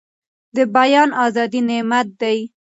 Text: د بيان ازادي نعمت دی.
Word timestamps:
د 0.55 0.57
بيان 0.75 1.09
ازادي 1.25 1.61
نعمت 1.69 2.07
دی. 2.21 2.37